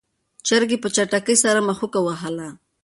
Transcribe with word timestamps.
چرګې 0.47 0.77
په 0.83 0.89
چټکۍ 0.95 1.35
سره 1.43 1.59
مښوکه 1.67 1.99
وهله. 2.03 2.49